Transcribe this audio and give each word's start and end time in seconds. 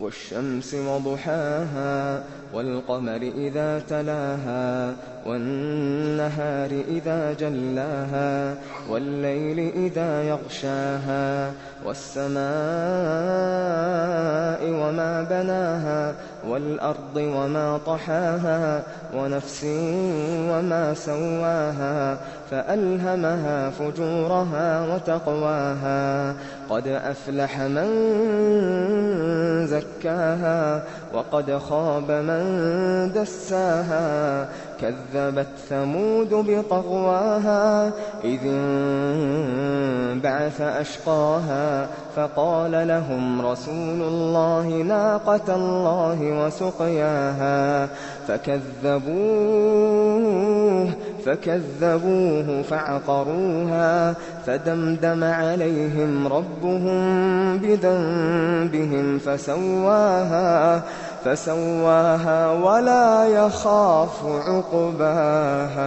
وَالشَّمْسِ 0.00 0.74
وَضُحَاهَا 0.74 2.22
وَالْقَمَرِ 2.54 3.16
إِذَا 3.36 3.78
تَلَاهَا 3.78 4.94
وَالنَّهَارِ 5.26 6.70
إِذَا 6.70 7.32
جَلَّاهَا 7.32 8.54
وَاللَّيْلِ 8.90 9.58
إِذَا 9.76 10.22
يَغْشَاهَا 10.22 11.52
وَالسَّمَاءِ 11.86 12.44
وَمَا 14.70 15.22
بَنَاهَا 15.30 16.14
وَالْأَرْضِ 16.48 17.16
وَمَا 17.16 17.80
طَحَاهَا 17.86 18.82
وَنَفْسٍ 19.14 19.64
وَمَا 20.50 20.94
سَوَّاهَا 20.94 22.18
فَأَلْهَمَهَا 22.50 23.70
فُجُورَهَا 23.70 24.94
وَتَقْوَاهَا. 24.94 26.34
قَدْ 26.70 26.88
أَفْلَحَ 26.88 27.60
مَن 27.60 27.88
زَكَّاهَا 29.84 30.82
وَقَدْ 31.14 31.58
خَابَ 31.58 32.10
مَن 32.10 32.42
دَسَّاهَا 33.14 34.48
كَذَّبَتْ 34.80 35.46
ثَمُودُ 35.68 36.28
بِطَغْوَاهَا 36.34 37.92
إِذِ 38.24 38.40
انبَعَثَ 40.14 40.60
أَشْقَاهَا 40.60 41.88
فَقَالَ 42.16 42.88
لَهُمْ 42.88 43.46
رَسُولُ 43.46 44.00
اللَّهِ 44.02 44.66
نَاقَةَ 44.82 45.56
اللَّهِ 45.56 46.44
وَسُقْيَاهَا 46.46 47.88
فَكَذَّبُوهُ 48.28 49.74
فَكَذَّبُوهُ 51.24 52.62
فَعَقَرُوهَا 52.62 54.14
فَدَمْدَمَ 54.46 55.24
عَلَيْهِمْ 55.24 56.28
رَبُّهُم 56.28 56.98
بِذَنبِهِمْ 57.58 59.03
فَسَوَّاهَا 59.24 60.82
فَسَوَّاهَا 61.24 62.50
وَلَا 62.52 63.24
يَخَافُ 63.28 64.24
عُقْبَاهَا. 64.24 65.84